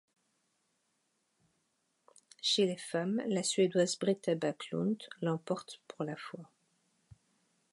[2.41, 6.49] Chez les femmmes, la suédoise Britta Backlund l'emporte pour la fois.